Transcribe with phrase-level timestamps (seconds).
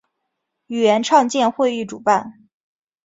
[0.65, 2.39] 语言创建会议主办。